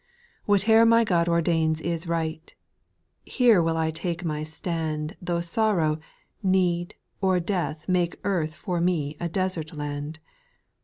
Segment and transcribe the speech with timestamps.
[0.47, 0.47] 6.
[0.47, 2.55] Whatever my God ordains is right
[3.27, 5.99] 1 Here will I take my stand, Though sorrow,
[6.41, 10.17] need, or death make earth For me a desert land.